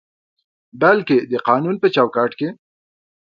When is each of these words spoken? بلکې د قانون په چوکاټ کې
بلکې 0.81 1.17
د 1.31 1.33
قانون 1.47 1.75
په 1.81 1.87
چوکاټ 1.95 2.31
کې 2.39 2.49